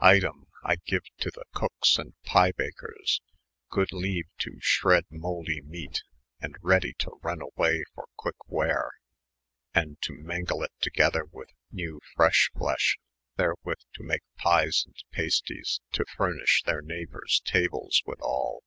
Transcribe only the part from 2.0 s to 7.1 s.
Pye bakers, good leans to ahreade mouldy meate, & ready to